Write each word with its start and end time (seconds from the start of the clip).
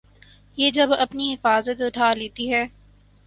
یہ 0.57 0.71
جب 0.71 0.93
اپنی 0.93 1.33
حفاظت 1.33 1.81
اٹھا 1.81 2.13
لیتی 2.13 2.51
ہے۔ 2.53 2.65